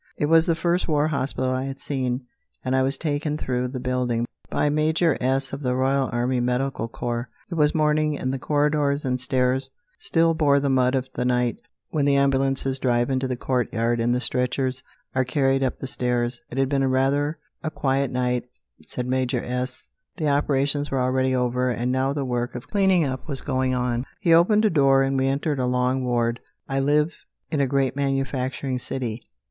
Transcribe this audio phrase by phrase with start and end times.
[0.17, 2.25] It was the first war hospital I had seen,
[2.65, 6.87] and I was taken through the building by Major S, of the Royal Army Medical
[6.87, 7.29] Corps.
[7.51, 9.69] It was morning, and the corridors and stairs
[9.99, 11.57] still bore the mud of the night,
[11.91, 14.81] when the ambulances drive into the courtyard and the stretchers
[15.13, 16.41] are carried up the stairs.
[16.49, 18.45] It had been rather a quiet night,
[18.83, 19.85] said Major S.
[20.17, 24.05] The operations were already over, and now the work of cleaning up was going on.
[24.19, 26.39] He opened a door, and we entered a long ward.
[26.67, 27.15] I live
[27.51, 29.21] in a great manufacturing city.